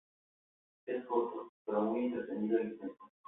[0.87, 3.11] Es corto, pero muy entretenido e intenso.